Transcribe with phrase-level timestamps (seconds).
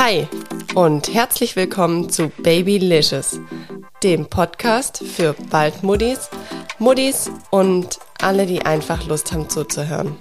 [0.00, 0.28] Hi
[0.76, 3.40] und herzlich willkommen zu Babylicious,
[4.04, 6.30] dem Podcast für Baldmuddis,
[6.78, 10.16] Muddis und alle, die einfach Lust haben zuzuhören.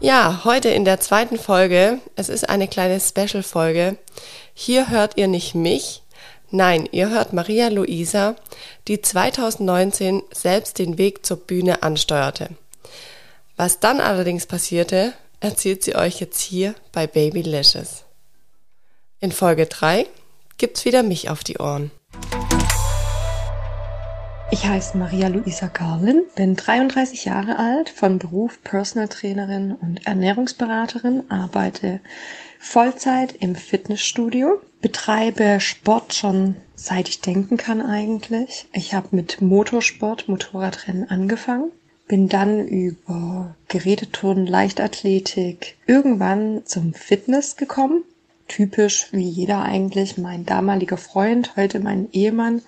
[0.00, 3.98] Ja, heute in der zweiten Folge, es ist eine kleine Special-Folge.
[4.54, 6.02] Hier hört ihr nicht mich,
[6.50, 8.34] nein, ihr hört Maria Luisa,
[8.88, 12.48] die 2019 selbst den Weg zur Bühne ansteuerte.
[13.56, 18.04] Was dann allerdings passierte, erzählt sie euch jetzt hier bei Babylicious.
[19.18, 20.06] In Folge 3
[20.58, 21.90] gibt's wieder mich auf die Ohren.
[24.52, 31.30] Ich heiße Maria Luisa Garlin, bin 33 Jahre alt, von Beruf Personal Trainerin und Ernährungsberaterin,
[31.30, 32.00] arbeite
[32.58, 38.66] Vollzeit im Fitnessstudio, betreibe Sport schon seit ich denken kann eigentlich.
[38.72, 41.70] Ich habe mit Motorsport, Motorradrennen angefangen,
[42.10, 48.02] bin dann über Geräteturnen, Leichtathletik irgendwann zum Fitness gekommen.
[48.48, 50.18] Typisch wie jeder eigentlich.
[50.18, 52.62] Mein damaliger Freund, heute mein Ehemann,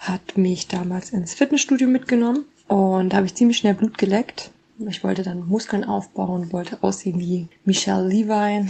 [0.00, 4.50] hat mich damals ins Fitnessstudio mitgenommen und da habe ich ziemlich schnell Blut geleckt.
[4.88, 8.68] Ich wollte dann Muskeln aufbauen, wollte aussehen wie Michelle Levine.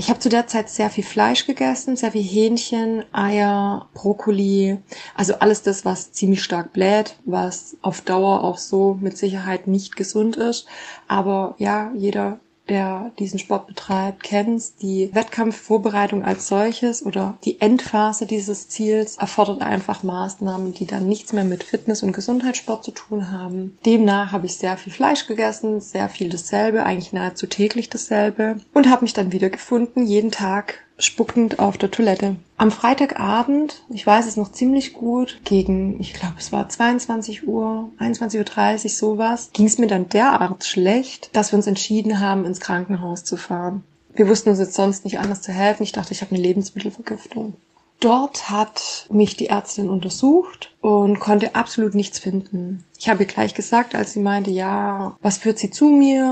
[0.00, 4.78] Ich habe zu der Zeit sehr viel Fleisch gegessen, sehr viel Hähnchen, Eier, Brokkoli,
[5.14, 9.96] also alles das, was ziemlich stark bläht, was auf Dauer auch so mit Sicherheit nicht
[9.96, 10.66] gesund ist.
[11.06, 12.40] Aber ja, jeder
[12.70, 19.60] der diesen Sport betreibt, kennt, die Wettkampfvorbereitung als solches oder die Endphase dieses Ziels erfordert
[19.60, 23.76] einfach Maßnahmen, die dann nichts mehr mit Fitness und Gesundheitssport zu tun haben.
[23.84, 28.88] Demnach habe ich sehr viel Fleisch gegessen, sehr viel dasselbe, eigentlich nahezu täglich dasselbe und
[28.88, 32.36] habe mich dann wiedergefunden, jeden Tag spuckend auf der Toilette.
[32.56, 37.90] Am Freitagabend, ich weiß es noch ziemlich gut, gegen, ich glaube, es war 22 Uhr,
[37.98, 42.60] 21.30 Uhr, sowas, ging es mir dann derart schlecht, dass wir uns entschieden haben, ins
[42.60, 43.82] Krankenhaus zu fahren.
[44.14, 45.82] Wir wussten uns jetzt sonst nicht anders zu helfen.
[45.82, 47.54] Ich dachte, ich habe eine Lebensmittelvergiftung.
[48.00, 52.84] Dort hat mich die Ärztin untersucht und konnte absolut nichts finden.
[53.00, 56.22] Ich habe ihr gleich gesagt, als sie meinte, ja, was führt sie zu mir,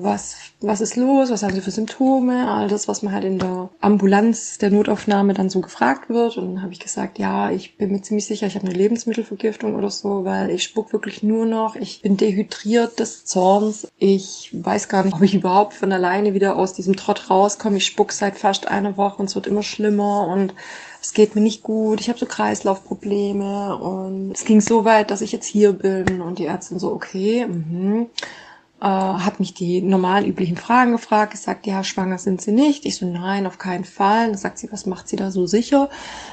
[0.00, 3.40] was, was ist los, was haben sie für Symptome, all das, was man halt in
[3.40, 6.36] der Ambulanz der Notaufnahme dann so gefragt wird.
[6.36, 9.74] Und dann habe ich gesagt, ja, ich bin mir ziemlich sicher, ich habe eine Lebensmittelvergiftung
[9.74, 14.88] oder so, weil ich spuck wirklich nur noch, ich bin dehydriert des Zorns, ich weiß
[14.88, 17.78] gar nicht, ob ich überhaupt von alleine wieder aus diesem Trott rauskomme.
[17.78, 20.28] Ich spuck seit fast einer Woche und es wird immer schlimmer.
[20.28, 20.54] Und
[21.06, 25.20] es geht mir nicht gut, ich habe so Kreislaufprobleme und es ging so weit, dass
[25.20, 28.10] ich jetzt hier bin und die Ärztin so, okay, mhm
[28.86, 32.86] äh, hat mich die normalen üblichen Fragen gefragt, gesagt, ja, schwanger sind sie nicht.
[32.86, 34.28] Ich so, nein, auf keinen Fall.
[34.28, 35.90] Dann sagt sie, was macht sie da so sicher?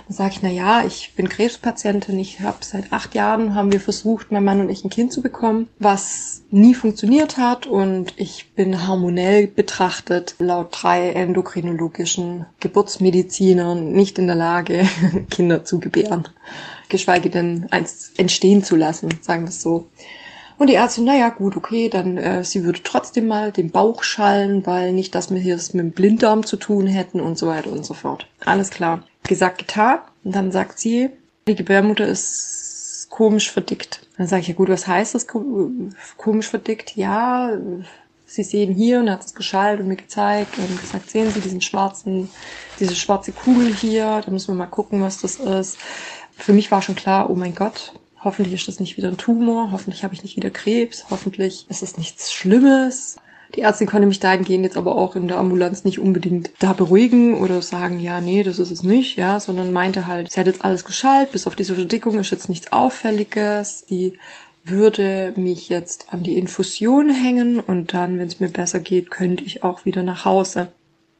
[0.07, 2.19] Dann sage ich, na ja, ich bin Krebspatientin.
[2.19, 5.23] Ich habe seit acht Jahren haben wir versucht, mein Mann und ich ein Kind zu
[5.23, 14.19] bekommen, was nie funktioniert hat und ich bin hormonell betrachtet laut drei endokrinologischen Geburtsmedizinern nicht
[14.19, 14.87] in der Lage,
[15.31, 16.27] Kinder zu gebären,
[16.89, 19.87] geschweige denn eins entstehen zu lassen, sagen wir es so.
[20.57, 24.65] Und die Ärztin, naja, gut, okay, dann äh, sie würde trotzdem mal den Bauch schallen,
[24.65, 27.71] weil nicht, dass wir hier es mit dem Blinddarm zu tun hätten und so weiter
[27.71, 28.27] und so fort.
[28.45, 29.03] Alles klar.
[29.23, 29.99] Gesagt, getan.
[30.23, 31.09] Und dann sagt sie,
[31.47, 34.07] die Gebärmutter ist komisch verdickt.
[34.17, 35.27] Dann sage ich, ja gut, was heißt das
[36.17, 36.95] komisch verdickt?
[36.95, 37.51] Ja,
[38.25, 41.61] Sie sehen hier und hat es geschallt und mir gezeigt und gesagt, sehen Sie diesen
[41.61, 42.29] schwarzen,
[42.79, 45.77] diese schwarze Kugel hier, da müssen wir mal gucken, was das ist.
[46.35, 47.93] Für mich war schon klar, oh mein Gott,
[48.23, 51.83] Hoffentlich ist das nicht wieder ein Tumor, hoffentlich habe ich nicht wieder Krebs, hoffentlich ist
[51.83, 53.17] es nichts Schlimmes.
[53.55, 57.35] Die Ärztin konnte mich dahingehend jetzt aber auch in der Ambulanz nicht unbedingt da beruhigen
[57.35, 60.63] oder sagen, ja, nee, das ist es nicht, ja, sondern meinte halt, sie hat jetzt
[60.63, 64.17] alles geschallt, bis auf diese Verdickung ist jetzt nichts Auffälliges, die
[64.63, 69.43] würde mich jetzt an die Infusion hängen und dann, wenn es mir besser geht, könnte
[69.43, 70.69] ich auch wieder nach Hause.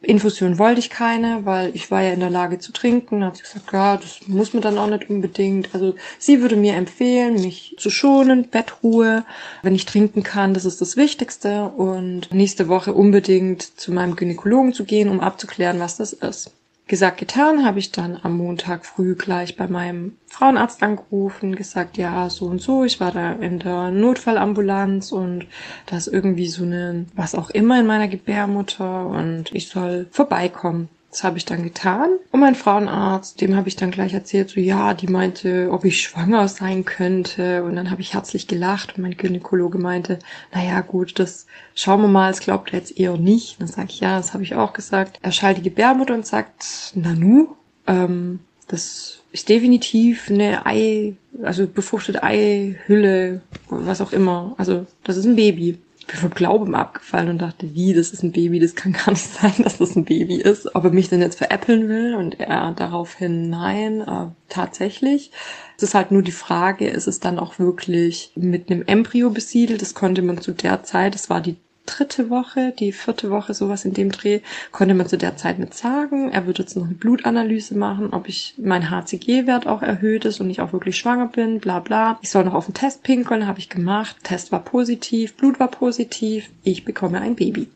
[0.04, 3.22] Infusion wollte ich keine, weil ich war ja in der Lage zu trinken.
[3.22, 5.74] Da hat sie gesagt, ja, das muss man dann auch nicht unbedingt.
[5.74, 9.26] Also sie würde mir empfehlen, mich zu schonen, Bettruhe,
[9.62, 11.70] wenn ich trinken kann, das ist das Wichtigste.
[11.70, 16.52] Und nächste Woche unbedingt zu meinem Gynäkologen zu gehen, um abzuklären, was das ist.
[16.86, 22.30] Gesagt, getan, habe ich dann am Montag früh gleich bei meinem Frauenarzt angerufen, gesagt, ja,
[22.30, 25.48] so und so, ich war da in der Notfallambulanz und
[25.86, 30.90] da ist irgendwie so eine, was auch immer in meiner Gebärmutter und ich soll vorbeikommen.
[31.14, 32.10] Das habe ich dann getan.
[32.32, 36.02] Und mein Frauenarzt, dem habe ich dann gleich erzählt, so ja, die meinte, ob ich
[36.02, 37.64] schwanger sein könnte.
[37.64, 40.18] Und dann habe ich herzlich gelacht und mein Gynäkologe meinte,
[40.52, 41.46] naja gut, das
[41.76, 43.62] schauen wir mal, das glaubt er jetzt eher nicht.
[43.62, 45.20] Dann sage ich, ja, das habe ich auch gesagt.
[45.22, 47.50] Er schallt die Gebärmutter und sagt, Nanu,
[47.86, 51.14] ähm, das ist definitiv eine Ei,
[51.44, 54.56] also befruchtete Eihülle, was auch immer.
[54.58, 58.24] Also das ist ein Baby ich bin vom Glauben abgefallen und dachte, wie, das ist
[58.24, 60.76] ein Baby, das kann gar nicht sein, dass das ein Baby ist.
[60.76, 65.32] Ob er mich denn jetzt veräppeln will und er daraufhin nein, äh, tatsächlich.
[65.78, 69.82] Es ist halt nur die Frage, ist es dann auch wirklich mit einem Embryo besiedelt?
[69.82, 73.86] Das konnte man zu der Zeit, das war die dritte Woche, die vierte Woche, sowas
[73.86, 74.40] in dem Dreh,
[74.72, 76.32] konnte man zu der Zeit nicht sagen.
[76.32, 80.50] Er wird jetzt noch eine Blutanalyse machen, ob ich mein HCG-Wert auch erhöht ist und
[80.50, 82.18] ich auch wirklich schwanger bin, bla bla.
[82.22, 84.18] Ich soll noch auf den Test pinkeln, habe ich gemacht.
[84.24, 87.68] Test war positiv, Blut war positiv, ich bekomme ein Baby.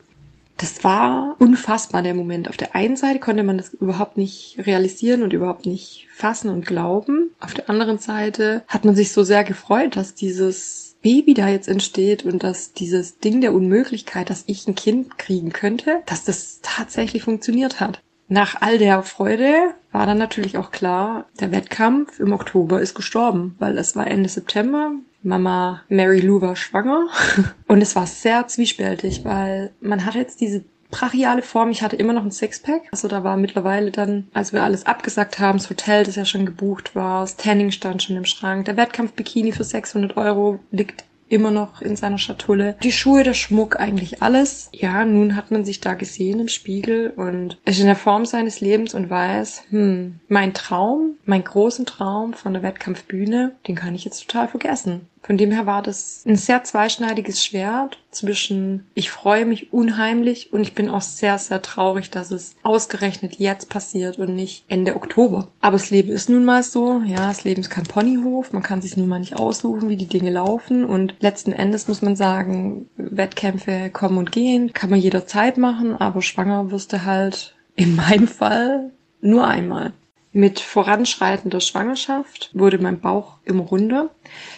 [0.58, 2.48] Das war unfassbar der Moment.
[2.48, 6.66] Auf der einen Seite konnte man das überhaupt nicht realisieren und überhaupt nicht fassen und
[6.66, 7.30] glauben.
[7.38, 11.68] Auf der anderen Seite hat man sich so sehr gefreut, dass dieses Baby da jetzt
[11.68, 16.60] entsteht und dass dieses Ding der Unmöglichkeit, dass ich ein Kind kriegen könnte, dass das
[16.62, 18.02] tatsächlich funktioniert hat.
[18.28, 19.54] Nach all der Freude
[19.90, 24.28] war dann natürlich auch klar, der Wettkampf im Oktober ist gestorben, weil es war Ende
[24.28, 24.92] September.
[25.22, 27.06] Mama Mary Lou war schwanger
[27.68, 31.70] und es war sehr zwiespältig, weil man hat jetzt diese brachiale Form.
[31.70, 32.82] Ich hatte immer noch ein Sixpack.
[32.92, 36.46] Also da war mittlerweile dann, als wir alles abgesagt haben, das Hotel, das ja schon
[36.46, 38.64] gebucht war, das Tanning stand schon im Schrank.
[38.66, 42.76] Der Wettkampf-Bikini für 600 Euro liegt immer noch in seiner Schatulle.
[42.82, 44.70] Die Schuhe, der Schmuck, eigentlich alles.
[44.72, 48.60] Ja, nun hat man sich da gesehen im Spiegel und ist in der Form seines
[48.60, 54.04] Lebens und weiß, hm, mein Traum, mein großen Traum von der Wettkampfbühne, den kann ich
[54.04, 55.08] jetzt total vergessen.
[55.22, 60.62] Von dem her war das ein sehr zweischneidiges Schwert zwischen ich freue mich unheimlich und
[60.62, 65.48] ich bin auch sehr, sehr traurig, dass es ausgerechnet jetzt passiert und nicht Ende Oktober.
[65.60, 68.82] Aber das Leben ist nun mal so, ja, das Leben ist kein Ponyhof, man kann
[68.82, 72.88] sich nun mal nicht aussuchen, wie die Dinge laufen und letzten Endes muss man sagen,
[72.96, 78.28] Wettkämpfe kommen und gehen, kann man jederzeit machen, aber schwanger wirst du halt in meinem
[78.28, 79.92] Fall nur einmal.
[80.32, 84.10] Mit voranschreitender Schwangerschaft wurde mein Bauch immer runder.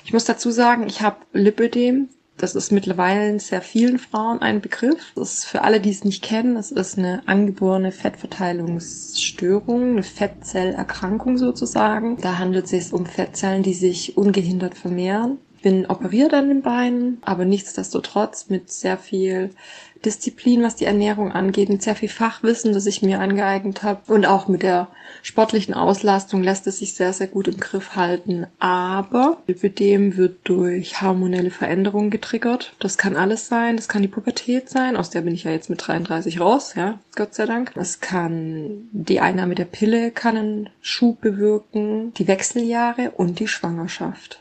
[0.05, 2.09] Ich muss dazu sagen, ich habe Lipödem.
[2.37, 5.13] Das ist mittlerweile in sehr vielen Frauen ein Begriff.
[5.15, 11.37] Das ist für alle, die es nicht kennen, das ist eine angeborene Fettverteilungsstörung, eine Fettzellerkrankung
[11.37, 12.17] sozusagen.
[12.17, 17.19] Da handelt es sich um Fettzellen, die sich ungehindert vermehren Bin operiert an den Beinen,
[17.23, 19.51] aber nichtsdestotrotz mit sehr viel
[20.05, 24.25] Disziplin, was die Ernährung angeht, mit sehr viel Fachwissen, das ich mir angeeignet habe und
[24.25, 24.89] auch mit der
[25.23, 28.47] sportlichen Auslastung lässt es sich sehr, sehr gut im Griff halten.
[28.59, 32.75] Aber Lipidem wird durch hormonelle Veränderungen getriggert.
[32.79, 33.77] Das kann alles sein.
[33.77, 34.97] Das kann die Pubertät sein.
[34.97, 37.73] Aus der bin ich ja jetzt mit 33 raus, ja, Gott sei Dank.
[37.77, 44.41] Es kann die Einnahme der Pille kann einen Schub bewirken, die Wechseljahre und die Schwangerschaft.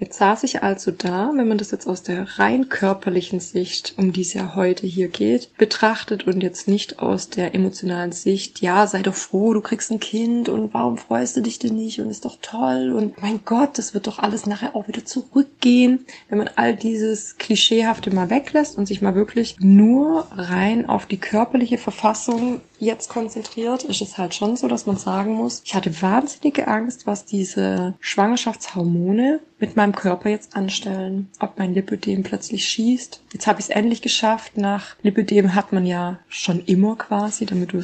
[0.00, 4.14] Jetzt saß ich also da, wenn man das jetzt aus der rein körperlichen Sicht, um
[4.14, 8.86] die es ja heute hier geht, betrachtet und jetzt nicht aus der emotionalen Sicht, ja,
[8.86, 12.08] sei doch froh, du kriegst ein Kind und warum freust du dich denn nicht und
[12.08, 16.06] ist doch toll und mein Gott, das wird doch alles nachher auch wieder zurückgehen.
[16.30, 21.18] Wenn man all dieses Klischeehafte mal weglässt und sich mal wirklich nur rein auf die
[21.18, 26.02] körperliche Verfassung jetzt konzentriert, ist es halt schon so, dass man sagen muss, ich hatte
[26.02, 31.28] wahnsinnige Angst, was diese Schwangerschaftshormone mit meinem Körper jetzt anstellen.
[31.38, 33.22] Ob mein Lipödem plötzlich schießt.
[33.32, 34.56] Jetzt habe ich es endlich geschafft.
[34.56, 37.78] Nach Lipödem hat man ja schon immer quasi, damit du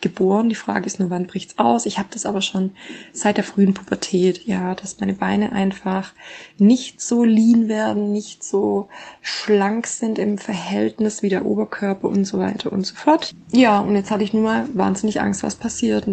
[0.00, 0.48] geboren.
[0.48, 1.86] Die Frage ist nur, wann bricht's aus?
[1.86, 2.72] Ich habe das aber schon
[3.12, 6.12] seit der frühen Pubertät, ja, dass meine Beine einfach
[6.58, 8.88] nicht so lean werden, nicht so
[9.20, 13.34] schlank sind im Verhältnis wie der Oberkörper und so weiter und so fort.
[13.52, 16.06] Ja, und jetzt hatte ich nur mal wahnsinnig Angst, was passiert.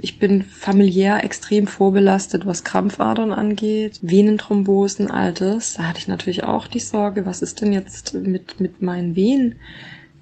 [0.00, 5.74] Ich bin familiär extrem vorbelastet, was Krampfadern angeht, Venenthrombosen, all das.
[5.74, 9.56] Da hatte ich natürlich auch die Sorge, was ist denn jetzt mit, mit meinen Venen?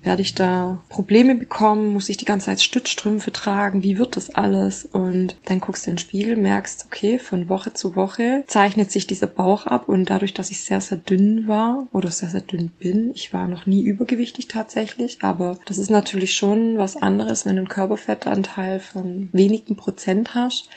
[0.03, 1.93] Werde ich da Probleme bekommen?
[1.93, 3.83] Muss ich die ganze Zeit Stützstrümpfe tragen?
[3.83, 4.85] Wie wird das alles?
[4.85, 9.07] Und dann guckst du in den Spiegel, merkst, okay, von Woche zu Woche zeichnet sich
[9.07, 12.71] dieser Bauch ab und dadurch, dass ich sehr, sehr dünn war oder sehr, sehr dünn
[12.79, 17.57] bin, ich war noch nie übergewichtig tatsächlich, aber das ist natürlich schon was anderes, wenn
[17.57, 20.69] du einen Körperfettanteil von wenigen Prozent hast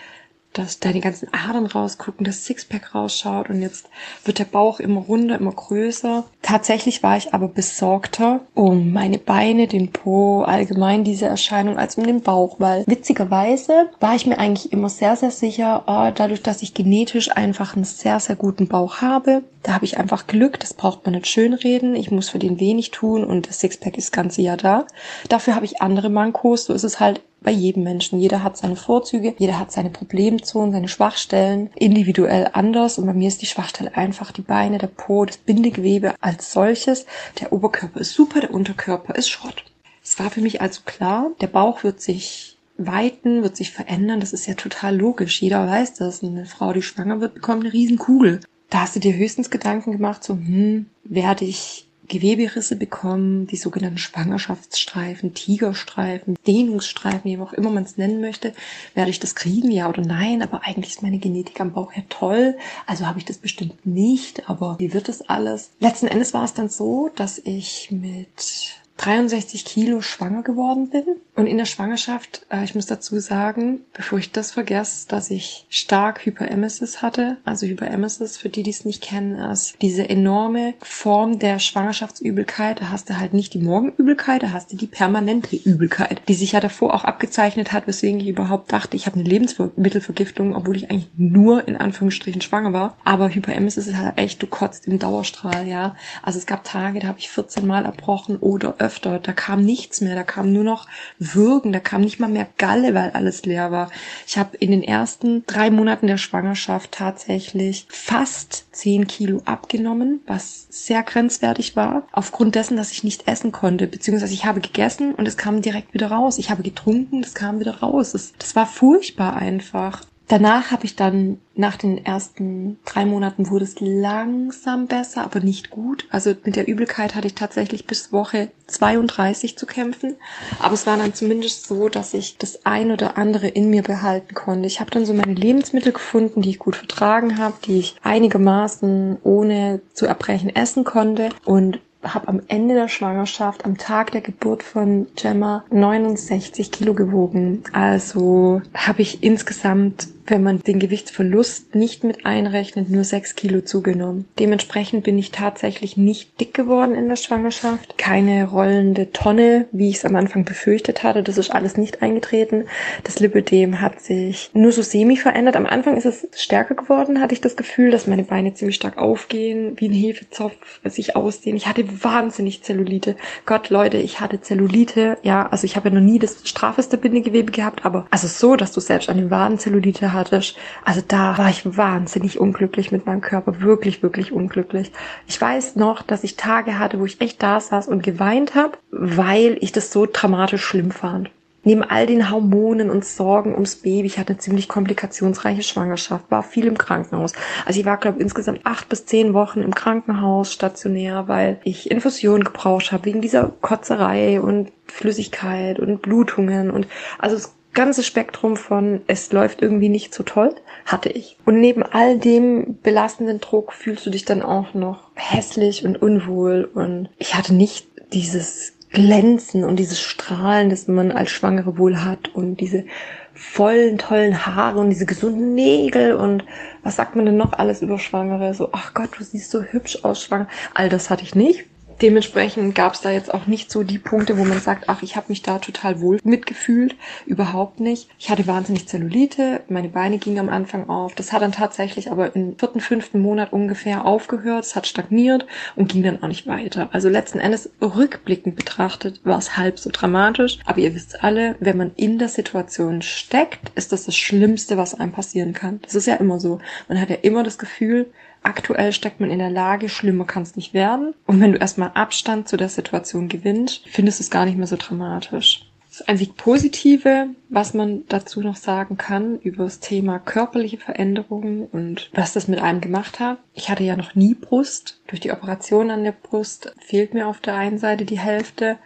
[0.54, 3.90] dass deine ganzen Adern rausgucken, das Sixpack rausschaut und jetzt
[4.26, 6.24] wird der Bauch immer runder, immer größer.
[6.42, 12.06] Tatsächlich war ich aber besorgter um meine Beine, den Po, allgemein diese Erscheinung als um
[12.06, 16.62] den Bauch, weil witzigerweise war ich mir eigentlich immer sehr, sehr sicher, oh, dadurch, dass
[16.62, 20.74] ich genetisch einfach einen sehr, sehr guten Bauch habe, da habe ich einfach Glück, das
[20.74, 24.12] braucht man nicht schönreden, ich muss für den wenig tun und das Sixpack ist das
[24.12, 24.86] ganze Jahr da.
[25.30, 28.20] Dafür habe ich andere Mankos, so ist es halt bei jedem Menschen.
[28.20, 32.98] Jeder hat seine Vorzüge, jeder hat seine Problemzonen, seine Schwachstellen, individuell anders.
[32.98, 37.06] Und bei mir ist die Schwachstelle einfach die Beine, der Po, das Bindegewebe als solches.
[37.40, 39.66] Der Oberkörper ist super, der Unterkörper ist Schrott.
[40.04, 44.20] Es war für mich also klar, der Bauch wird sich weiten, wird sich verändern.
[44.20, 45.42] Das ist ja total logisch.
[45.42, 46.24] Jeder weiß das.
[46.24, 48.40] Eine Frau, die schwanger wird, bekommt eine Riesenkugel.
[48.70, 53.98] Da hast du dir höchstens Gedanken gemacht, so, hm, werde ich Geweberisse bekommen, die sogenannten
[53.98, 58.54] Schwangerschaftsstreifen, Tigerstreifen, Dehnungsstreifen, wie auch immer man es nennen möchte.
[58.94, 60.44] Werde ich das kriegen, ja oder nein?
[60.44, 62.56] Aber eigentlich ist meine Genetik am Bauch ja toll,
[62.86, 64.48] also habe ich das bestimmt nicht.
[64.48, 65.72] Aber wie wird das alles?
[65.80, 71.04] Letzten Endes war es dann so, dass ich mit 63 Kilo schwanger geworden bin.
[71.36, 75.66] Und in der Schwangerschaft, äh, ich muss dazu sagen, bevor ich das vergesse, dass ich
[75.70, 77.38] stark Hyperemesis hatte.
[77.44, 82.80] Also Hyperemesis, für die, die es nicht kennen, ist diese enorme Form der Schwangerschaftsübelkeit.
[82.80, 86.54] Da hast du halt nicht die Morgenübelkeit, da hast du die permanente Übelkeit, die sich
[86.54, 90.90] ja davor auch abgezeichnet hat, weswegen ich überhaupt dachte, ich habe eine Lebensmittelvergiftung, obwohl ich
[90.90, 92.98] eigentlich nur in Anführungsstrichen schwanger war.
[93.04, 95.98] Aber Hyperemesis ist halt echt, du kotzt im Dauerstrahl, ja.
[96.22, 98.93] Also es gab Tage, da habe ich 14 Mal erbrochen oder öfter.
[99.02, 100.88] Da kam nichts mehr, da kam nur noch
[101.20, 103.92] Würgen, da kam nicht mal mehr Galle, weil alles leer war.
[104.28, 110.68] Ich habe in den ersten drei Monaten der Schwangerschaft tatsächlich fast zehn Kilo abgenommen, was
[110.70, 115.28] sehr grenzwertig war, aufgrund dessen, dass ich nicht essen konnte, beziehungsweise ich habe gegessen und
[115.28, 116.38] es kam direkt wieder raus.
[116.38, 118.12] Ich habe getrunken, es kam wieder raus.
[118.12, 120.02] Das, das war furchtbar einfach.
[120.28, 125.70] Danach habe ich dann nach den ersten drei Monaten wurde es langsam besser, aber nicht
[125.70, 126.08] gut.
[126.10, 130.16] Also mit der Übelkeit hatte ich tatsächlich bis Woche 32 zu kämpfen.
[130.60, 134.34] Aber es war dann zumindest so, dass ich das ein oder andere in mir behalten
[134.34, 134.66] konnte.
[134.66, 139.18] Ich habe dann so meine Lebensmittel gefunden, die ich gut vertragen habe, die ich einigermaßen
[139.24, 141.30] ohne zu erbrechen essen konnte.
[141.44, 147.64] Und habe am Ende der Schwangerschaft, am Tag der Geburt von Gemma, 69 Kilo gewogen.
[147.72, 154.26] Also habe ich insgesamt wenn man den Gewichtsverlust nicht mit einrechnet, nur sechs Kilo zugenommen.
[154.40, 157.98] Dementsprechend bin ich tatsächlich nicht dick geworden in der Schwangerschaft.
[157.98, 161.24] Keine rollende Tonne, wie ich es am Anfang befürchtet hatte.
[161.24, 162.66] Das ist alles nicht eingetreten.
[163.04, 165.56] Das Lipödem hat sich nur so semi verändert.
[165.56, 168.98] Am Anfang ist es stärker geworden, hatte ich das Gefühl, dass meine Beine ziemlich stark
[168.98, 171.58] aufgehen, wie ein Hefezopf sich ausdehnen.
[171.58, 173.16] Ich hatte wahnsinnig Zellulite.
[173.46, 175.18] Gott, Leute, ich hatte Zellulite.
[175.24, 178.72] Ja, also ich habe ja noch nie das straffeste Bindegewebe gehabt, aber also so, dass
[178.72, 180.56] du selbst an den Waden Zellulite hattest.
[180.86, 183.62] Also da war ich wahnsinnig unglücklich mit meinem Körper.
[183.62, 184.92] Wirklich, wirklich unglücklich.
[185.28, 188.78] Ich weiß noch, dass ich Tage hatte, wo ich echt da saß und geweint habe,
[188.92, 191.30] weil ich das so dramatisch schlimm fand
[191.64, 196.44] neben all den Hormonen und Sorgen ums Baby, ich hatte eine ziemlich komplikationsreiche Schwangerschaft, war
[196.44, 197.34] viel im Krankenhaus.
[197.66, 202.44] Also ich war, glaube insgesamt acht bis zehn Wochen im Krankenhaus stationär, weil ich Infusion
[202.44, 209.02] gebraucht habe, wegen dieser Kotzerei und Flüssigkeit und Blutungen und also das ganze Spektrum von
[209.08, 211.38] es läuft irgendwie nicht so toll hatte ich.
[211.46, 216.70] Und neben all dem belastenden Druck fühlst du dich dann auch noch hässlich und unwohl
[216.74, 222.30] und ich hatte nicht dieses Glänzen und dieses Strahlen, das man als Schwangere wohl hat
[222.36, 222.86] und diese
[223.34, 226.46] vollen, tollen Haare und diese gesunden Nägel und
[226.84, 228.54] was sagt man denn noch alles über Schwangere?
[228.54, 230.48] So, ach Gott, du siehst so hübsch aus, Schwanger.
[230.76, 231.66] All das hatte ich nicht.
[232.04, 235.16] Dementsprechend gab es da jetzt auch nicht so die Punkte, wo man sagt, ach, ich
[235.16, 236.98] habe mich da total wohl mitgefühlt.
[237.26, 238.10] Überhaupt nicht.
[238.20, 241.16] Ich hatte wahnsinnig Zellulite, meine Beine gingen am Anfang auf.
[241.16, 244.66] Das hat dann tatsächlich aber im vierten, fünften Monat ungefähr aufgehört.
[244.66, 245.46] Es hat stagniert
[245.78, 246.90] und ging dann auch nicht weiter.
[246.92, 250.60] Also letzten Endes rückblickend betrachtet war es halb so dramatisch.
[250.66, 254.94] Aber ihr wisst alle, wenn man in der Situation steckt, ist das das Schlimmste, was
[254.94, 255.80] einem passieren kann.
[255.84, 256.60] Das ist ja immer so.
[256.90, 258.08] Man hat ja immer das Gefühl,
[258.44, 261.14] aktuell steckt man in der Lage, schlimmer kann es nicht werden.
[261.26, 264.68] Und wenn du erstmal Abstand zu der Situation gewinnst, findest du es gar nicht mehr
[264.68, 265.70] so dramatisch.
[265.90, 272.10] Das einzig Positive, was man dazu noch sagen kann über das Thema körperliche Veränderungen und
[272.14, 273.38] was das mit einem gemacht hat.
[273.54, 275.00] Ich hatte ja noch nie Brust.
[275.06, 278.80] Durch die Operation an der Brust fehlt mir auf der einen Seite die Hälfte.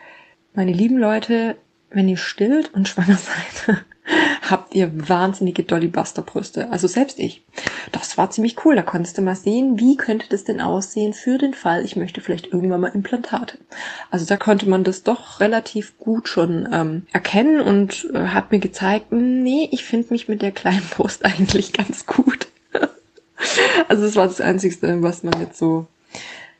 [0.53, 1.55] Meine lieben Leute,
[1.91, 3.17] wenn ihr stillt und schwanger
[3.63, 3.77] seid,
[4.67, 6.69] habt ihr wahnsinnige Dolly Buster Brüste.
[6.71, 7.45] Also selbst ich.
[7.93, 8.75] Das war ziemlich cool.
[8.75, 12.19] Da konntest du mal sehen, wie könnte das denn aussehen für den Fall, ich möchte
[12.19, 13.59] vielleicht irgendwann mal Implantate.
[14.11, 18.59] Also da konnte man das doch relativ gut schon ähm, erkennen und äh, hat mir
[18.59, 22.47] gezeigt, nee, ich finde mich mit der kleinen Brust eigentlich ganz gut.
[23.87, 25.87] also das war das Einzige, was man jetzt so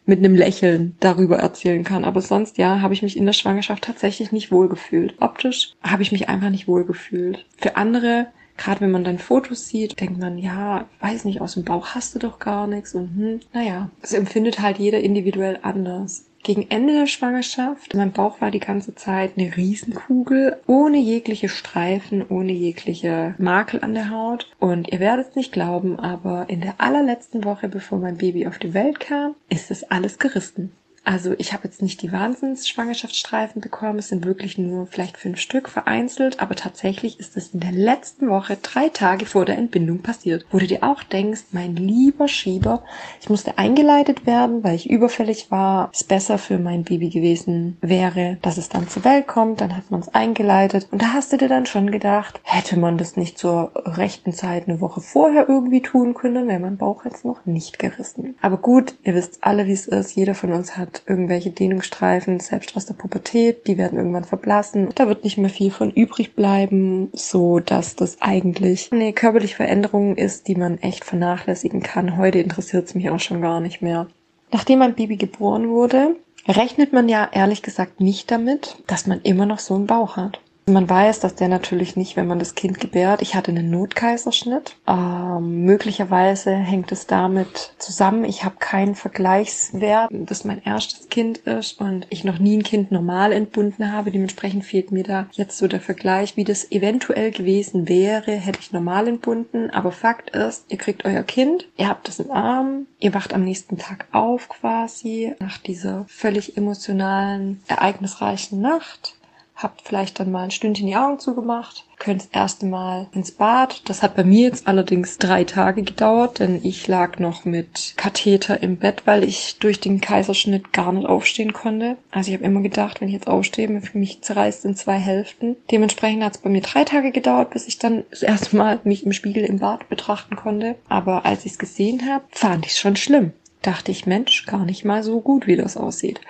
[0.08, 2.06] mit einem Lächeln darüber erzählen kann.
[2.06, 5.16] Aber sonst, ja, habe ich mich in der Schwangerschaft tatsächlich nicht wohlgefühlt.
[5.20, 7.46] Optisch habe ich mich einfach nicht wohlgefühlt.
[7.58, 11.64] Für andere, gerade wenn man dann Fotos sieht, denkt man, ja, weiß nicht, aus dem
[11.64, 16.26] Bauch hast du doch gar nichts und hm, naja, es empfindet halt jeder individuell anders
[16.48, 17.94] gegen Ende der Schwangerschaft.
[17.94, 23.94] Mein Bauch war die ganze Zeit eine Riesenkugel, ohne jegliche Streifen, ohne jegliche Makel an
[23.94, 24.50] der Haut.
[24.58, 28.60] Und ihr werdet es nicht glauben, aber in der allerletzten Woche, bevor mein Baby auf
[28.60, 30.72] die Welt kam, ist es alles gerissen.
[31.08, 35.70] Also ich habe jetzt nicht die Wahnsinns-Schwangerschaftsstreifen bekommen, es sind wirklich nur vielleicht fünf Stück
[35.70, 40.46] vereinzelt, aber tatsächlich ist es in der letzten Woche, drei Tage vor der Entbindung passiert.
[40.52, 42.84] Wo du dir auch denkst, mein lieber Schieber,
[43.22, 48.38] ich musste eingeleitet werden, weil ich überfällig war, es besser für mein Baby gewesen wäre,
[48.42, 51.38] dass es dann zur Welt kommt, dann hat man es eingeleitet und da hast du
[51.38, 55.82] dir dann schon gedacht, hätte man das nicht zur rechten Zeit eine Woche vorher irgendwie
[55.82, 58.36] tun können, wäre mein Bauch jetzt noch nicht gerissen.
[58.42, 62.76] Aber gut, ihr wisst alle, wie es ist, jeder von uns hat irgendwelche Dehnungsstreifen, selbst
[62.76, 64.90] aus der Pubertät, die werden irgendwann verblassen.
[64.96, 70.16] Da wird nicht mehr viel von übrig bleiben, so dass das eigentlich eine körperliche Veränderung
[70.16, 72.18] ist, die man echt vernachlässigen kann.
[72.18, 74.08] Heute interessiert es mich auch schon gar nicht mehr.
[74.52, 76.16] Nachdem mein Baby geboren wurde,
[76.48, 80.40] rechnet man ja ehrlich gesagt nicht damit, dass man immer noch so einen Bauch hat.
[80.70, 83.22] Man weiß, dass der natürlich nicht, wenn man das Kind gebärt.
[83.22, 84.76] Ich hatte einen Notkaiserschnitt.
[84.86, 88.26] Ähm, möglicherweise hängt es damit zusammen.
[88.26, 92.92] Ich habe keinen Vergleichswert, dass mein erstes Kind ist und ich noch nie ein Kind
[92.92, 94.12] normal entbunden habe.
[94.12, 98.74] Dementsprechend fehlt mir da jetzt so der Vergleich, wie das eventuell gewesen wäre, hätte ich
[98.74, 99.70] normal entbunden.
[99.70, 103.46] Aber Fakt ist, ihr kriegt euer Kind, ihr habt es im Arm, ihr wacht am
[103.46, 109.17] nächsten Tag auf quasi nach dieser völlig emotionalen, ereignisreichen Nacht
[109.58, 113.82] habt vielleicht dann mal ein Stündchen die Augen zugemacht, könnt das erste Mal ins Bad.
[113.90, 118.62] Das hat bei mir jetzt allerdings drei Tage gedauert, denn ich lag noch mit Katheter
[118.62, 121.98] im Bett, weil ich durch den Kaiserschnitt gar nicht aufstehen konnte.
[122.12, 125.56] Also ich habe immer gedacht, wenn ich jetzt aufstehe, für mich zerreißt in zwei Hälften.
[125.72, 129.06] Dementsprechend hat es bei mir drei Tage gedauert, bis ich dann das erste Mal mich
[129.06, 130.76] im Spiegel im Bad betrachten konnte.
[130.88, 133.34] Aber als ich es gesehen habe, fand ich es schon schlimm.
[133.64, 136.22] Dachte ich, Mensch, gar nicht mal so gut, wie das aussieht.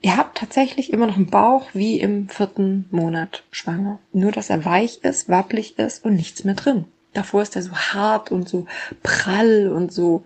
[0.00, 3.98] Ihr habt tatsächlich immer noch einen Bauch wie im vierten Monat schwanger.
[4.12, 6.84] Nur, dass er weich ist, wabbelig ist und nichts mehr drin.
[7.14, 8.66] Davor ist er so hart und so
[9.02, 10.22] prall und so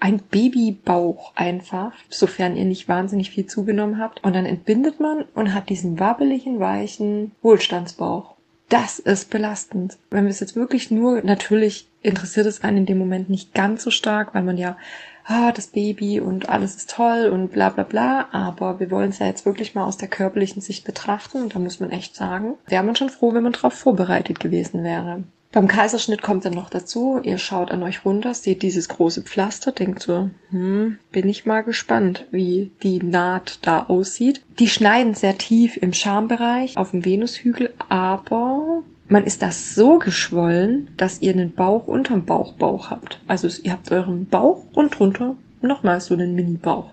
[0.00, 4.24] ein Babybauch einfach, sofern ihr nicht wahnsinnig viel zugenommen habt.
[4.24, 8.34] Und dann entbindet man und hat diesen wabbeligen, weichen Wohlstandsbauch.
[8.68, 9.98] Das ist belastend.
[10.10, 13.82] Wenn wir es jetzt wirklich nur, natürlich interessiert es einen in dem Moment nicht ganz
[13.82, 14.76] so stark, weil man ja
[15.24, 19.18] ah, das Baby und alles ist toll und bla bla bla, aber wir wollen es
[19.18, 22.82] ja jetzt wirklich mal aus der körperlichen Sicht betrachten da muss man echt sagen, wäre
[22.82, 25.24] man schon froh, wenn man darauf vorbereitet gewesen wäre.
[25.52, 29.70] Beim Kaiserschnitt kommt dann noch dazu, ihr schaut an euch runter, seht dieses große Pflaster,
[29.70, 34.42] denkt so, hm, bin ich mal gespannt, wie die Naht da aussieht.
[34.58, 40.88] Die schneiden sehr tief im Schambereich auf dem Venushügel, aber man ist das so geschwollen,
[40.96, 43.20] dass ihr einen Bauch unterm Bauchbauch habt.
[43.26, 46.90] Also ihr habt euren Bauch und drunter nochmal so einen Mini-Bauch.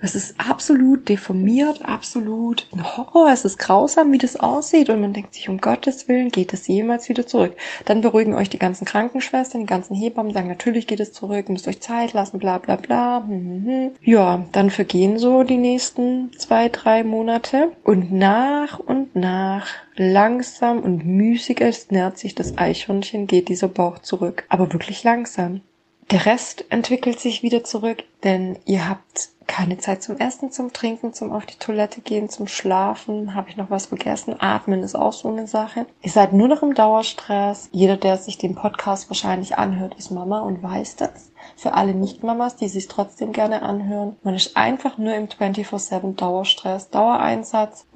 [0.00, 3.30] Es ist absolut deformiert, absolut ein Horror.
[3.32, 4.90] Es ist grausam, wie das aussieht.
[4.90, 7.56] Und man denkt sich, um Gottes Willen, geht es jemals wieder zurück?
[7.86, 11.66] Dann beruhigen euch die ganzen Krankenschwestern, die ganzen Hebammen, sagen, natürlich geht es zurück, müsst
[11.66, 13.24] euch Zeit lassen, bla bla bla.
[13.26, 13.90] Hm, hm, hm.
[14.02, 17.72] Ja, dann vergehen so die nächsten zwei, drei Monate.
[17.82, 24.00] Und nach und nach langsam und müßig es nährt sich das Eichhörnchen, geht dieser Bauch
[24.00, 24.44] zurück.
[24.48, 25.62] Aber wirklich langsam.
[26.12, 31.12] Der Rest entwickelt sich wieder zurück, denn ihr habt keine Zeit zum Essen, zum Trinken,
[31.12, 33.34] zum auf die Toilette gehen, zum Schlafen.
[33.34, 34.36] Habe ich noch was vergessen?
[34.38, 35.86] Atmen ist auch so eine Sache.
[36.02, 37.68] Ihr seid nur noch im Dauerstress.
[37.72, 41.32] Jeder, der sich den Podcast wahrscheinlich anhört, ist Mama und weiß das.
[41.56, 44.16] Für alle Nicht-Mamas, die sich trotzdem gerne anhören.
[44.22, 47.86] Man ist einfach nur im 24-7 Dauerstress, Dauereinsatz.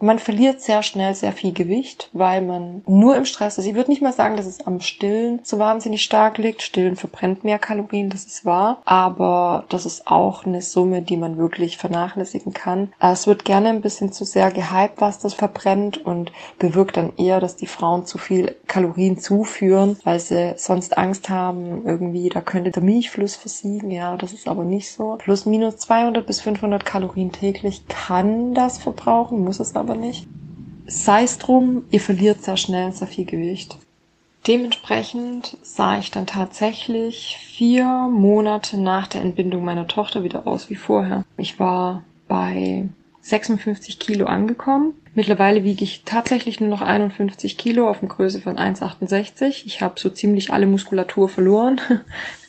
[0.00, 3.64] Man verliert sehr schnell sehr viel Gewicht, weil man nur im Stress ist.
[3.64, 6.62] Ich würde nicht mal sagen, dass es am Stillen so wahnsinnig stark liegt.
[6.62, 8.82] Stillen verbrennt mehr Kalorien, das ist wahr.
[8.84, 12.92] Aber das ist auch eine Summe, die man wirklich vernachlässigen kann.
[12.98, 17.40] Es wird gerne ein bisschen zu sehr gehypt, was das verbrennt und bewirkt dann eher,
[17.40, 22.72] dass die Frauen zu viel Kalorien zuführen, weil sie sonst Angst haben, irgendwie, da könnte
[22.74, 23.90] der Milchfluss versiegen.
[23.90, 25.16] Ja, das ist aber nicht so.
[25.18, 30.26] Plus minus 200 bis 500 Kalorien täglich kann das verbrauchen, muss es aber nicht.
[30.86, 33.78] Sei es drum, ihr verliert sehr schnell sehr viel Gewicht.
[34.46, 40.74] Dementsprechend sah ich dann tatsächlich vier Monate nach der Entbindung meiner Tochter wieder aus wie
[40.74, 41.24] vorher.
[41.38, 42.88] Ich war bei
[43.22, 44.92] 56 Kilo angekommen.
[45.14, 49.62] Mittlerweile wiege ich tatsächlich nur noch 51 Kilo auf eine Größe von 1,68.
[49.66, 51.80] Ich habe so ziemlich alle Muskulatur verloren.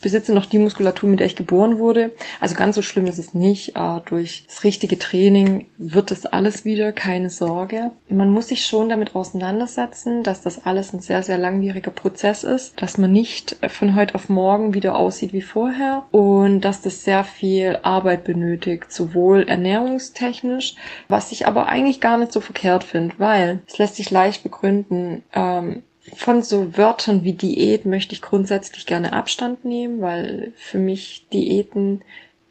[0.05, 2.11] besitze noch die Muskulatur, mit der ich geboren wurde.
[2.39, 3.75] Also ganz so schlimm ist es nicht.
[3.75, 7.89] Äh, durch das richtige Training wird das alles wieder, keine Sorge.
[8.07, 12.79] Man muss sich schon damit auseinandersetzen, dass das alles ein sehr, sehr langwieriger Prozess ist,
[12.79, 17.23] dass man nicht von heute auf morgen wieder aussieht wie vorher und dass das sehr
[17.23, 20.75] viel Arbeit benötigt, sowohl ernährungstechnisch,
[21.07, 25.23] was ich aber eigentlich gar nicht so verkehrt finde, weil es lässt sich leicht begründen,
[25.33, 25.83] ähm,
[26.15, 32.01] von so Wörtern wie Diät möchte ich grundsätzlich gerne Abstand nehmen, weil für mich Diäten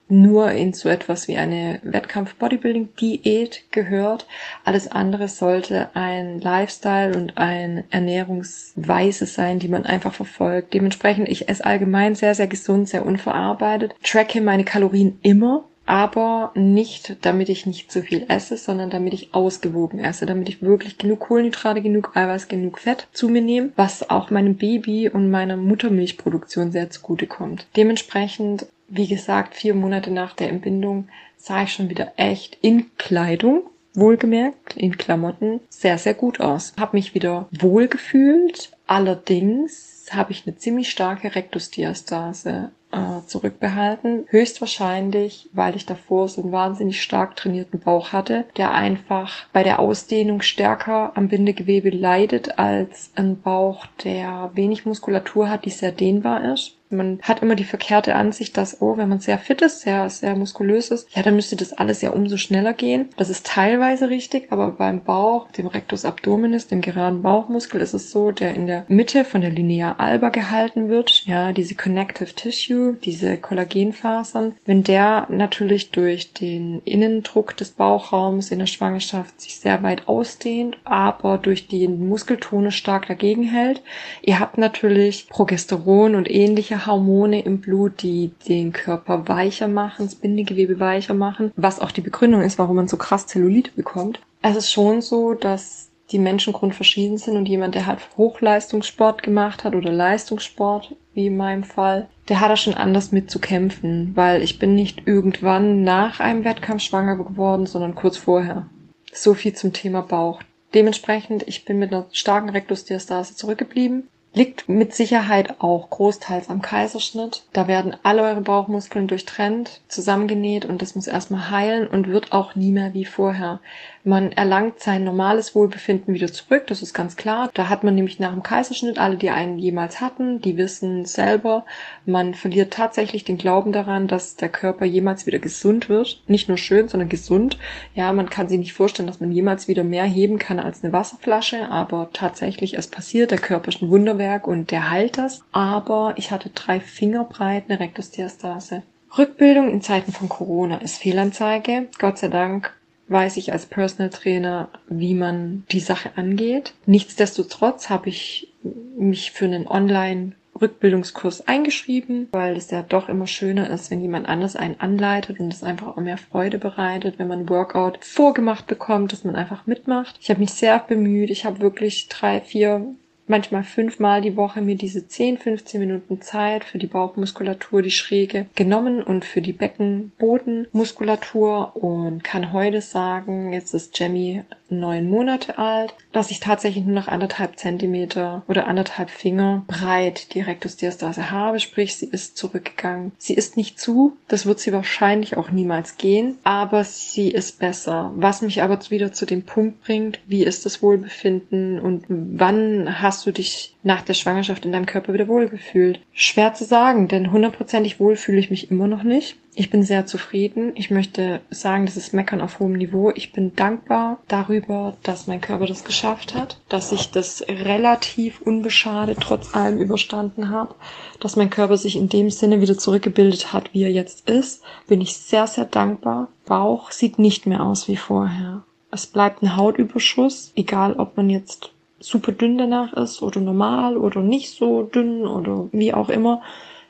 [0.08, 4.26] nur in so etwas wie eine Wettkampf-Bodybuilding-Diät gehört.
[4.64, 10.74] Alles andere sollte ein Lifestyle und eine Ernährungsweise sein, die man einfach verfolgt.
[10.74, 17.16] Dementsprechend, ich esse allgemein sehr, sehr gesund, sehr unverarbeitet, tracke meine Kalorien immer aber nicht,
[17.22, 21.20] damit ich nicht zu viel esse, sondern damit ich ausgewogen esse, damit ich wirklich genug
[21.20, 26.72] Kohlenhydrate, genug Eiweiß, genug Fett zu mir nehme, was auch meinem Baby und meiner Muttermilchproduktion
[26.72, 27.66] sehr zugute kommt.
[27.76, 33.64] Dementsprechend, wie gesagt, vier Monate nach der Entbindung sah ich schon wieder echt in Kleidung
[33.94, 36.72] wohlgemerkt, in Klamotten, sehr, sehr gut aus.
[36.78, 38.70] Hab mich wieder wohl gefühlt.
[38.86, 44.26] Allerdings habe ich eine ziemlich starke Rektusdiastase äh, zurückbehalten.
[44.28, 49.78] Höchstwahrscheinlich, weil ich davor so einen wahnsinnig stark trainierten Bauch hatte, der einfach bei der
[49.78, 56.52] Ausdehnung stärker am Bindegewebe leidet als ein Bauch, der wenig Muskulatur hat, die sehr dehnbar
[56.52, 56.76] ist.
[56.96, 60.36] Man hat immer die verkehrte Ansicht, dass, oh, wenn man sehr fit ist, sehr, sehr
[60.36, 63.08] muskulös ist, ja, dann müsste das alles ja umso schneller gehen.
[63.16, 68.10] Das ist teilweise richtig, aber beim Bauch, dem Rectus abdominis, dem geraden Bauchmuskel, ist es
[68.10, 72.94] so, der in der Mitte von der Linea alba gehalten wird, ja, diese Connective Tissue,
[72.94, 74.54] diese Kollagenfasern.
[74.64, 80.78] Wenn der natürlich durch den Innendruck des Bauchraums in der Schwangerschaft sich sehr weit ausdehnt,
[80.84, 83.82] aber durch die Muskeltone stark dagegen hält,
[84.22, 90.14] ihr habt natürlich Progesteron und ähnliche Hormone im Blut, die den Körper weicher machen, das
[90.14, 94.20] Bindegewebe weicher machen, was auch die Begründung ist, warum man so krass Zellulite bekommt.
[94.42, 99.64] Es ist schon so, dass die Menschen grundverschieden sind und jemand, der halt Hochleistungssport gemacht
[99.64, 104.12] hat oder Leistungssport, wie in meinem Fall, der hat da schon anders mit zu kämpfen,
[104.14, 108.66] weil ich bin nicht irgendwann nach einem Wettkampf schwanger geworden, sondern kurz vorher.
[109.12, 110.42] So viel zum Thema Bauch.
[110.74, 114.08] Dementsprechend, ich bin mit einer starken Rektusdiastase zurückgeblieben.
[114.36, 117.44] Liegt mit Sicherheit auch großteils am Kaiserschnitt.
[117.52, 122.56] Da werden alle eure Bauchmuskeln durchtrennt, zusammengenäht und das muss erstmal heilen und wird auch
[122.56, 123.60] nie mehr wie vorher.
[124.06, 127.48] Man erlangt sein normales Wohlbefinden wieder zurück, das ist ganz klar.
[127.54, 131.64] Da hat man nämlich nach dem Kaiserschnitt, alle, die einen jemals hatten, die wissen selber,
[132.04, 136.22] man verliert tatsächlich den Glauben daran, dass der Körper jemals wieder gesund wird.
[136.26, 137.56] Nicht nur schön, sondern gesund.
[137.94, 140.92] Ja, man kann sich nicht vorstellen, dass man jemals wieder mehr heben kann als eine
[140.92, 145.42] Wasserflasche, aber tatsächlich, es passiert, der Körper ist ein Wunderwerk und der heilt das.
[145.52, 148.82] Aber ich hatte drei Finger breit eine Rektusdiastase.
[149.16, 151.88] Rückbildung in Zeiten von Corona ist Fehlanzeige.
[151.98, 152.74] Gott sei Dank
[153.08, 156.74] weiß ich als Personal Trainer, wie man die Sache angeht.
[156.86, 158.52] Nichtsdestotrotz habe ich
[158.96, 164.28] mich für einen Online Rückbildungskurs eingeschrieben, weil es ja doch immer schöner ist, wenn jemand
[164.28, 169.12] anders einen anleitet und es einfach auch mehr Freude bereitet, wenn man Workout vorgemacht bekommt,
[169.12, 170.16] dass man einfach mitmacht.
[170.20, 171.30] Ich habe mich sehr bemüht.
[171.30, 172.94] Ich habe wirklich drei, vier
[173.26, 178.46] manchmal fünfmal die Woche mir diese 10, 15 Minuten Zeit für die Bauchmuskulatur, die Schräge
[178.54, 184.44] genommen und für die Beckenbodenmuskulatur und kann heute sagen, jetzt ist Jamie
[184.80, 190.40] neun Monate alt, dass ich tatsächlich nur noch anderthalb Zentimeter oder anderthalb Finger breit die
[190.40, 193.12] Rektusdiastase habe, sprich sie ist zurückgegangen.
[193.18, 198.12] Sie ist nicht zu, das wird sie wahrscheinlich auch niemals gehen, aber sie ist besser.
[198.16, 203.13] Was mich aber wieder zu dem Punkt bringt, wie ist das Wohlbefinden und wann hast
[203.14, 206.00] hast du dich nach der Schwangerschaft in deinem Körper wieder wohlgefühlt?
[206.12, 209.36] Schwer zu sagen, denn hundertprozentig wohl fühle ich mich immer noch nicht.
[209.54, 210.72] Ich bin sehr zufrieden.
[210.74, 213.12] Ich möchte sagen, das ist Meckern auf hohem Niveau.
[213.14, 219.18] Ich bin dankbar darüber, dass mein Körper das geschafft hat, dass ich das relativ unbeschadet
[219.20, 220.74] trotz allem überstanden habe,
[221.20, 224.64] dass mein Körper sich in dem Sinne wieder zurückgebildet hat, wie er jetzt ist.
[224.88, 226.26] Bin ich sehr, sehr dankbar.
[226.46, 228.64] Bauch sieht nicht mehr aus wie vorher.
[228.90, 231.73] Es bleibt ein Hautüberschuss, egal ob man jetzt
[232.04, 236.42] super dünn danach ist oder normal oder nicht so dünn oder wie auch immer.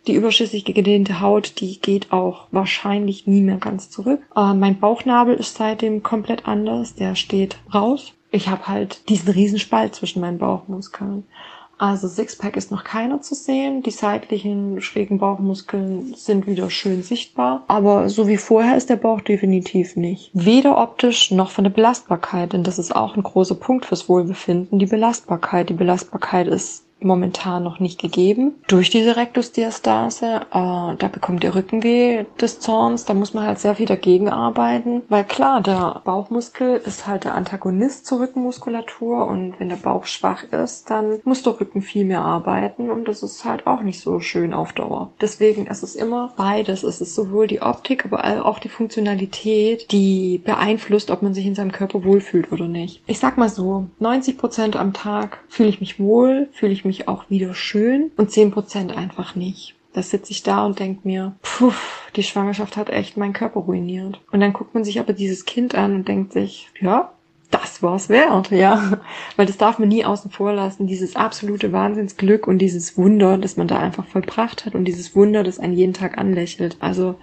[0.06, 4.20] Die überschüssig gedehnte Haut, die geht auch wahrscheinlich nie mehr ganz zurück.
[4.36, 6.94] Äh, mein Bauchnabel ist seitdem komplett anders.
[6.94, 8.12] Der steht raus.
[8.30, 11.24] Ich habe halt diesen Riesenspalt zwischen meinen Bauchmuskeln.
[11.78, 13.82] Also Sixpack ist noch keiner zu sehen.
[13.82, 17.64] Die seitlichen schrägen Bauchmuskeln sind wieder schön sichtbar.
[17.68, 20.30] Aber so wie vorher ist der Bauch definitiv nicht.
[20.32, 24.78] Weder optisch noch von der Belastbarkeit, denn das ist auch ein großer Punkt fürs Wohlbefinden.
[24.78, 25.68] Die Belastbarkeit.
[25.68, 28.54] Die Belastbarkeit ist momentan noch nicht gegeben.
[28.68, 33.58] Durch diese Rektusdiastase, äh, da bekommt der Rücken weh des Zorns, da muss man halt
[33.58, 39.58] sehr viel dagegen arbeiten, weil klar, der Bauchmuskel ist halt der Antagonist zur Rückenmuskulatur und
[39.58, 43.44] wenn der Bauch schwach ist, dann muss der Rücken viel mehr arbeiten und das ist
[43.44, 45.12] halt auch nicht so schön auf Dauer.
[45.20, 46.82] Deswegen ist es immer beides.
[46.82, 51.54] Es ist sowohl die Optik, aber auch die Funktionalität, die beeinflusst, ob man sich in
[51.54, 53.02] seinem Körper wohlfühlt oder nicht.
[53.06, 56.93] Ich sag mal so, 90 Prozent am Tag fühle ich mich wohl, fühle ich mich
[56.94, 59.74] mich auch wieder schön und zehn Prozent einfach nicht.
[59.92, 61.72] Da sitze ich da und denke mir, puh,
[62.16, 64.20] die Schwangerschaft hat echt meinen Körper ruiniert.
[64.32, 67.12] Und dann guckt man sich aber dieses Kind an und denkt sich, ja,
[67.50, 68.98] das war's wert, ja.
[69.36, 70.88] Weil das darf man nie außen vor lassen.
[70.88, 75.44] Dieses absolute Wahnsinnsglück und dieses Wunder, das man da einfach vollbracht hat und dieses Wunder,
[75.44, 76.76] das einen jeden Tag anlächelt.
[76.80, 77.14] Also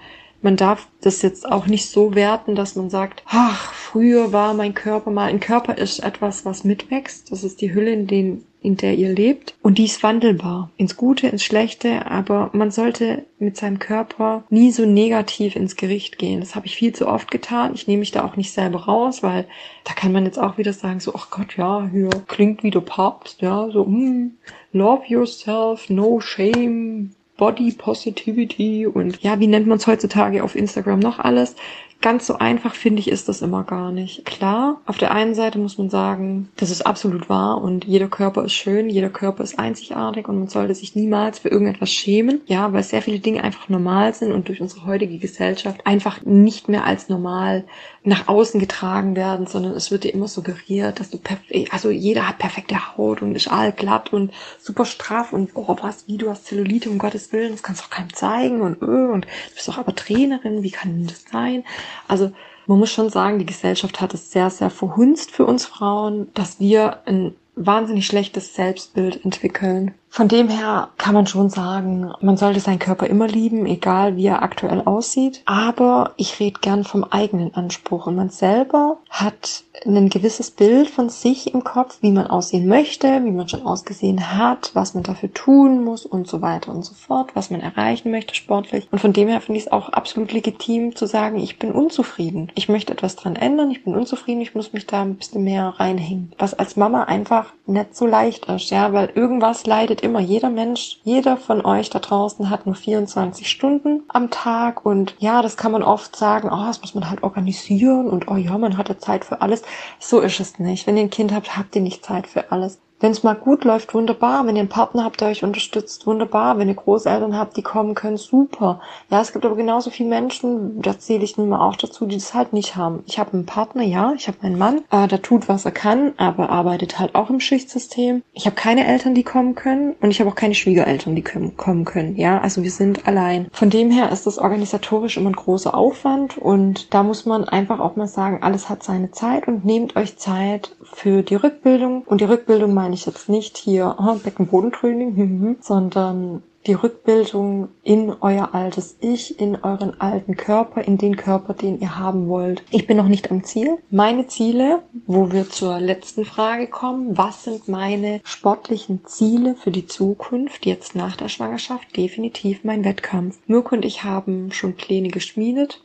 [0.41, 4.73] man darf das jetzt auch nicht so werten, dass man sagt, ach, früher war mein
[4.73, 7.31] Körper mal, ein Körper ist etwas, was mitwächst.
[7.31, 9.55] Das ist die Hülle, in, den, in der ihr lebt.
[9.63, 10.69] Und die ist wandelbar.
[10.77, 12.05] Ins Gute, ins Schlechte.
[12.05, 16.39] Aber man sollte mit seinem Körper nie so negativ ins Gericht gehen.
[16.39, 17.71] Das habe ich viel zu oft getan.
[17.73, 19.47] Ich nehme mich da auch nicht selber raus, weil
[19.83, 22.81] da kann man jetzt auch wieder sagen, so, ach Gott, ja, hier klingt wie der
[22.81, 24.37] Papst, ja, so, mm,
[24.73, 30.99] love yourself, no shame, Body Positivity und ja, wie nennt man es heutzutage auf Instagram
[30.99, 31.55] noch alles?
[31.99, 34.25] Ganz so einfach finde ich ist das immer gar nicht.
[34.25, 38.45] Klar, auf der einen Seite muss man sagen, das ist absolut wahr und jeder Körper
[38.45, 42.41] ist schön, jeder Körper ist einzigartig und man sollte sich niemals für irgendetwas schämen.
[42.45, 46.69] Ja, weil sehr viele Dinge einfach normal sind und durch unsere heutige Gesellschaft einfach nicht
[46.69, 47.63] mehr als normal
[48.03, 52.27] nach außen getragen werden, sondern es wird dir immer suggeriert, dass du perfekt, also jeder
[52.27, 56.45] hat perfekte Haut und ist allglatt und super straff und oh was, wie du hast
[56.45, 59.67] Zellulite, um Gottes Willen, das kannst du auch keinem zeigen und öh, und du bist
[59.67, 61.63] doch aber Trainerin, wie kann denn das sein?
[62.07, 62.31] Also
[62.65, 66.59] man muss schon sagen, die Gesellschaft hat es sehr, sehr verhunzt für uns Frauen, dass
[66.59, 67.35] wir ein
[67.65, 69.93] wahnsinnig schlechtes Selbstbild entwickeln.
[70.09, 74.25] Von dem her kann man schon sagen, man sollte seinen Körper immer lieben, egal wie
[74.25, 75.41] er aktuell aussieht.
[75.45, 78.07] Aber ich rede gern vom eigenen Anspruch.
[78.07, 83.23] Und man selber hat ein gewisses Bild von sich im Kopf, wie man aussehen möchte,
[83.23, 86.93] wie man schon ausgesehen hat, was man dafür tun muss und so weiter und so
[86.93, 88.87] fort, was man erreichen möchte sportlich.
[88.91, 92.51] Und von dem her finde ich es auch absolut legitim zu sagen, ich bin unzufrieden.
[92.55, 95.73] Ich möchte etwas dran ändern, ich bin unzufrieden, ich muss mich da ein bisschen mehr
[95.77, 96.33] reinhängen.
[96.37, 100.99] Was als Mama einfach nicht so leicht ist, ja, weil irgendwas leidet immer, jeder Mensch,
[101.03, 105.71] jeder von euch da draußen hat nur 24 Stunden am Tag und ja, das kann
[105.71, 108.97] man oft sagen, oh, das muss man halt organisieren und oh ja, man hat ja
[108.97, 109.63] Zeit für alles.
[109.99, 110.87] So ist es nicht.
[110.87, 112.79] Wenn ihr ein Kind habt, habt ihr nicht Zeit für alles.
[113.01, 114.45] Wenn es mal gut läuft, wunderbar.
[114.45, 116.59] Wenn ihr einen Partner habt, der euch unterstützt, wunderbar.
[116.59, 118.79] Wenn ihr Großeltern habt, die kommen können, super.
[119.09, 122.15] Ja, es gibt aber genauso viele Menschen, da zähle ich nun mal auch dazu, die
[122.15, 123.01] das halt nicht haben.
[123.07, 126.13] Ich habe einen Partner, ja, ich habe meinen Mann, äh, der tut, was er kann,
[126.17, 128.21] aber arbeitet halt auch im Schichtsystem.
[128.33, 131.57] Ich habe keine Eltern, die kommen können und ich habe auch keine Schwiegereltern, die können,
[131.57, 132.15] kommen können.
[132.17, 133.47] Ja, also wir sind allein.
[133.51, 137.79] Von dem her ist das organisatorisch immer ein großer Aufwand und da muss man einfach
[137.79, 142.03] auch mal sagen, alles hat seine Zeit und nehmt euch Zeit für die Rückbildung.
[142.03, 147.69] Und die Rückbildung meine ich jetzt nicht hier oh, Beckenbodentraining, hm, hm, sondern die Rückbildung
[147.83, 152.63] in euer altes Ich, in euren alten Körper, in den Körper, den ihr haben wollt.
[152.69, 153.77] Ich bin noch nicht am Ziel.
[153.91, 159.87] Meine Ziele, wo wir zur letzten Frage kommen, was sind meine sportlichen Ziele für die
[159.87, 161.95] Zukunft, jetzt nach der Schwangerschaft?
[161.95, 163.39] Definitiv mein Wettkampf.
[163.47, 165.81] Mirko und ich haben schon Pläne geschmiedet.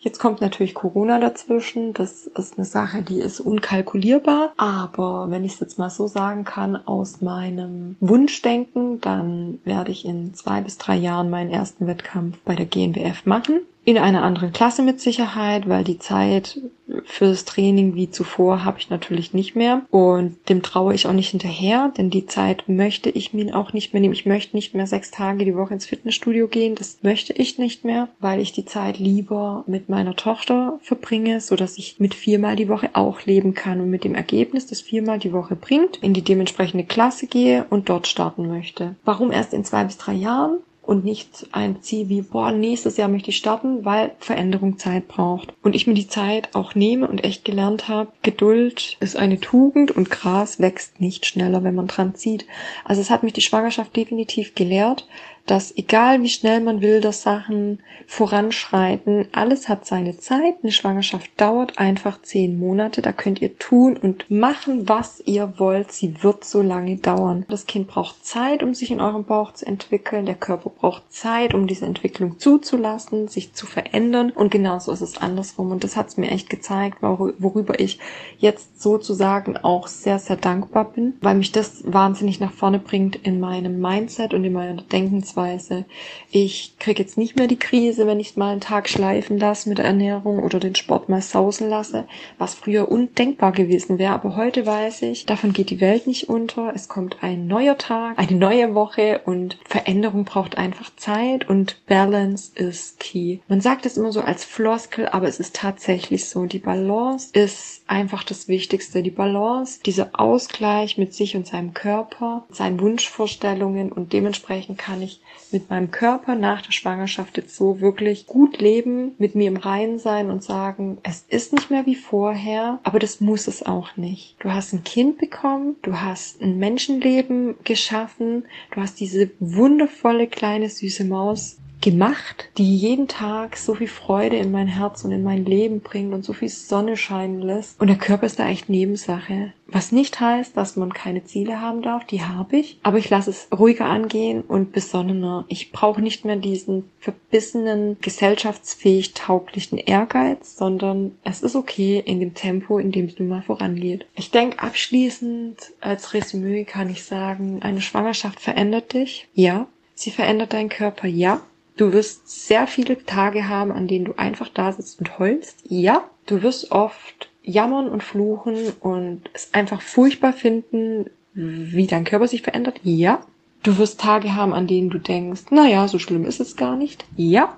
[0.00, 1.92] Jetzt kommt natürlich Corona dazwischen.
[1.92, 4.52] Das ist eine Sache, die ist unkalkulierbar.
[4.56, 10.04] Aber wenn ich es jetzt mal so sagen kann, aus meinem Wunschdenken, dann werde ich
[10.04, 14.52] in zwei bis drei Jahren meinen ersten Wettkampf bei der GNBF machen in einer anderen
[14.52, 16.60] Klasse mit Sicherheit, weil die Zeit
[17.04, 21.30] fürs Training wie zuvor habe ich natürlich nicht mehr und dem traue ich auch nicht
[21.30, 24.14] hinterher, denn die Zeit möchte ich mir auch nicht mehr nehmen.
[24.14, 27.84] Ich möchte nicht mehr sechs Tage die Woche ins Fitnessstudio gehen, das möchte ich nicht
[27.84, 32.56] mehr, weil ich die Zeit lieber mit meiner Tochter verbringe, so dass ich mit viermal
[32.56, 36.14] die Woche auch leben kann und mit dem Ergebnis, das viermal die Woche bringt, in
[36.14, 38.96] die dementsprechende Klasse gehe und dort starten möchte.
[39.04, 40.58] Warum erst in zwei bis drei Jahren?
[40.88, 45.52] Und nicht ein Ziel wie, boah, nächstes Jahr möchte ich starten, weil Veränderung Zeit braucht.
[45.62, 49.90] Und ich mir die Zeit auch nehme und echt gelernt habe, Geduld ist eine Tugend
[49.90, 52.46] und Gras wächst nicht schneller, wenn man dran zieht.
[52.86, 55.06] Also es hat mich die Schwangerschaft definitiv gelehrt,
[55.50, 60.56] dass egal wie schnell man will, dass Sachen voranschreiten, alles hat seine Zeit.
[60.62, 63.00] Eine Schwangerschaft dauert einfach zehn Monate.
[63.00, 65.90] Da könnt ihr tun und machen, was ihr wollt.
[65.90, 67.46] Sie wird so lange dauern.
[67.48, 70.26] Das Kind braucht Zeit, um sich in eurem Bauch zu entwickeln.
[70.26, 74.30] Der Körper braucht Zeit, um diese Entwicklung zuzulassen, sich zu verändern.
[74.30, 75.72] Und genauso ist es andersrum.
[75.72, 77.98] Und das hat es mir echt gezeigt, worüber ich
[78.38, 83.40] jetzt sozusagen auch sehr, sehr dankbar bin, weil mich das wahnsinnig nach vorne bringt in
[83.40, 85.84] meinem Mindset und in meiner Denkensweise Ernährungsweise.
[86.30, 89.78] Ich kriege jetzt nicht mehr die Krise, wenn ich mal einen Tag schleifen lasse mit
[89.78, 92.06] der Ernährung oder den Sport mal sausen lasse,
[92.38, 94.12] was früher undenkbar gewesen wäre.
[94.12, 96.72] Aber heute weiß ich, davon geht die Welt nicht unter.
[96.74, 102.52] Es kommt ein neuer Tag, eine neue Woche und Veränderung braucht einfach Zeit und Balance
[102.54, 103.38] ist key.
[103.48, 106.46] Man sagt es immer so als Floskel, aber es ist tatsächlich so.
[106.46, 109.02] Die Balance ist einfach das Wichtigste.
[109.02, 115.20] Die Balance, dieser Ausgleich mit sich und seinem Körper, seinen Wunschvorstellungen und dementsprechend kann ich
[115.50, 119.98] mit meinem Körper nach der Schwangerschaft jetzt so wirklich gut leben, mit mir im Reinen
[119.98, 124.36] sein und sagen, es ist nicht mehr wie vorher, aber das muss es auch nicht.
[124.40, 130.68] Du hast ein Kind bekommen, du hast ein Menschenleben geschaffen, du hast diese wundervolle kleine
[130.68, 135.44] süße Maus gemacht, die jeden Tag so viel Freude in mein Herz und in mein
[135.44, 137.80] Leben bringt und so viel Sonne scheinen lässt.
[137.80, 139.52] Und der Körper ist da echt Nebensache.
[139.66, 143.30] Was nicht heißt, dass man keine Ziele haben darf, die habe ich, aber ich lasse
[143.30, 145.44] es ruhiger angehen und besonnener.
[145.48, 152.32] Ich brauche nicht mehr diesen verbissenen, gesellschaftsfähig tauglichen Ehrgeiz, sondern es ist okay in dem
[152.32, 154.06] Tempo, in dem es nun mal vorangeht.
[154.14, 159.28] Ich denke, abschließend als Resümee kann ich sagen, eine Schwangerschaft verändert dich.
[159.34, 159.66] Ja.
[159.94, 161.08] Sie verändert deinen Körper.
[161.08, 161.42] Ja.
[161.78, 165.62] Du wirst sehr viele Tage haben, an denen du einfach da sitzt und heulst.
[165.68, 172.26] Ja, du wirst oft jammern und fluchen und es einfach furchtbar finden, wie dein Körper
[172.26, 172.80] sich verändert.
[172.82, 173.20] Ja.
[173.62, 176.76] Du wirst Tage haben, an denen du denkst, na ja, so schlimm ist es gar
[176.76, 177.04] nicht.
[177.16, 177.56] Ja.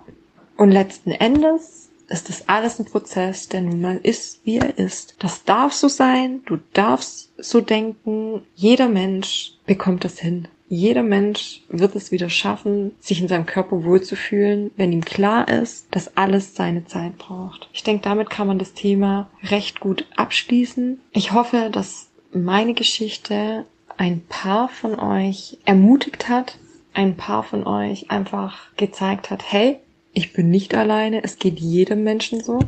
[0.56, 5.16] Und letzten Endes ist das alles ein Prozess, der nun mal ist, wie er ist.
[5.20, 8.42] Das darf so sein, du darfst so denken.
[8.54, 10.48] Jeder Mensch bekommt das hin.
[10.72, 15.88] Jeder Mensch wird es wieder schaffen, sich in seinem Körper wohlzufühlen, wenn ihm klar ist,
[15.90, 17.68] dass alles seine Zeit braucht.
[17.72, 21.00] Ich denke, damit kann man das Thema recht gut abschließen.
[21.10, 23.64] Ich hoffe, dass meine Geschichte
[23.96, 26.56] ein paar von euch ermutigt hat,
[26.94, 29.80] ein paar von euch einfach gezeigt hat, hey,
[30.12, 32.60] ich bin nicht alleine, es geht jedem Menschen so.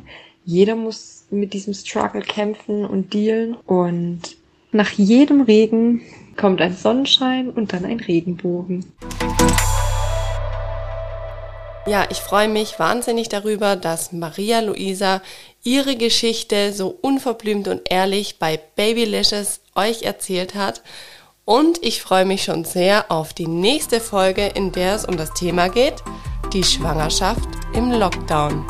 [0.45, 4.23] Jeder muss mit diesem Struggle kämpfen und dealen und
[4.73, 6.01] nach jedem Regen
[6.37, 8.85] kommt ein Sonnenschein und dann ein Regenbogen.
[11.87, 15.21] Ja, ich freue mich wahnsinnig darüber, dass Maria Luisa
[15.64, 20.83] ihre Geschichte so unverblümt und ehrlich bei Babylicious euch erzählt hat.
[21.45, 25.33] Und ich freue mich schon sehr auf die nächste Folge, in der es um das
[25.35, 25.97] Thema geht,
[26.53, 28.64] die Schwangerschaft im Lockdown.